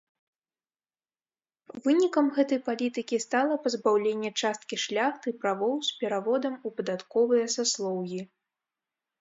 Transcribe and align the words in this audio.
Вынікам 1.87 2.25
гэтай 2.37 2.59
палітыкі 2.71 3.19
стала 3.27 3.57
пазбаўленне 3.65 4.31
часткі 4.41 4.75
шляхты 4.85 5.29
правоў 5.45 5.75
з 5.89 6.01
пераводам 6.01 6.53
у 6.71 6.75
падатковыя 6.81 7.45
саслоўі. 7.59 8.19